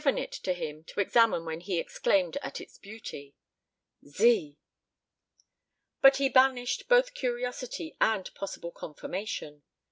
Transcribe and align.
She 0.01 0.05
had 0.05 0.09
given 0.15 0.23
it 0.23 0.31
to 0.31 0.53
him 0.53 0.83
to 0.85 0.99
examine 0.99 1.45
when 1.45 1.59
he 1.59 1.77
exclaimed 1.77 2.35
at 2.41 2.59
its 2.59 2.79
beauty. 2.79 3.35
Z! 4.03 4.57
But 6.01 6.15
he 6.17 6.27
banished 6.27 6.87
both 6.87 7.13
curiosity 7.13 7.95
and 8.01 8.33
possible 8.33 8.71
confirmation. 8.71 9.61